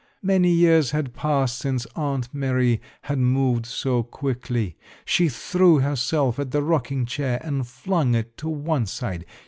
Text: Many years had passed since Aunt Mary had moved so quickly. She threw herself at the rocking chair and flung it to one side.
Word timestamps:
Many 0.23 0.49
years 0.49 0.89
had 0.89 1.13
passed 1.13 1.59
since 1.59 1.85
Aunt 1.95 2.33
Mary 2.33 2.81
had 3.03 3.19
moved 3.19 3.67
so 3.67 4.01
quickly. 4.01 4.75
She 5.05 5.29
threw 5.29 5.77
herself 5.81 6.39
at 6.39 6.49
the 6.49 6.63
rocking 6.63 7.05
chair 7.05 7.39
and 7.43 7.67
flung 7.67 8.15
it 8.15 8.35
to 8.37 8.49
one 8.49 8.87
side. 8.87 9.27